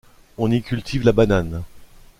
On 0.39 0.49
y 0.49 0.63
cultive 0.63 1.05
la 1.05 1.11
banane. 1.11 1.61